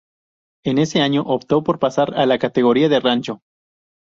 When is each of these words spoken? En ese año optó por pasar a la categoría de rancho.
En 0.65 0.79
ese 0.79 0.99
año 1.01 1.21
optó 1.21 1.63
por 1.63 1.77
pasar 1.77 2.15
a 2.15 2.25
la 2.25 2.39
categoría 2.39 2.89
de 2.89 2.99
rancho. 2.99 3.43